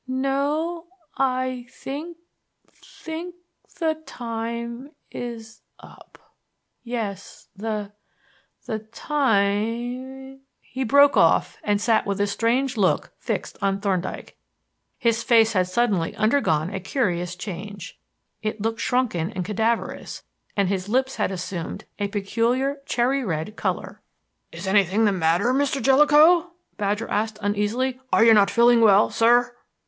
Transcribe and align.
No 0.07 0.87
I 1.15 1.67
think 1.69 2.17
think 2.73 3.35
the 3.77 3.93
time 4.07 4.93
is 5.11 5.61
up. 5.79 6.17
Yes 6.83 7.49
the 7.55 7.91
the 8.65 8.79
time" 8.79 10.39
He 10.73 10.83
broke 10.83 11.15
off 11.15 11.59
and 11.63 11.79
sat 11.79 12.07
with 12.07 12.19
a 12.19 12.25
strange 12.25 12.77
look 12.77 13.11
fixed 13.19 13.59
on 13.61 13.79
Thorndyke. 13.79 14.35
His 14.97 15.21
face 15.21 15.53
had 15.53 15.67
suddenly 15.67 16.15
undergone 16.15 16.73
a 16.73 16.79
curious 16.79 17.35
change. 17.35 17.99
It 18.41 18.59
looked 18.59 18.79
shrunken 18.81 19.31
and 19.33 19.45
cadaverous 19.45 20.23
and 20.57 20.67
his 20.67 20.89
lips 20.89 21.17
had 21.17 21.29
assumed 21.29 21.85
a 21.99 22.07
peculiar 22.07 22.81
cherry 22.87 23.23
red 23.23 23.55
color. 23.55 24.01
"Is 24.51 24.65
anything 24.65 25.05
the 25.05 25.11
matter, 25.11 25.53
Mr. 25.53 25.79
Jellicoe?" 25.79 26.53
Badger 26.77 27.07
asked 27.07 27.37
uneasily. 27.43 27.99
"Are 28.11 28.23
you 28.23 28.33
not 28.33 28.49
feeling 28.49 28.81
well, 28.81 29.11
sir?" 29.11 29.55